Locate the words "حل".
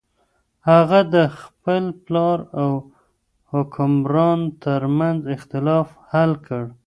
6.11-6.31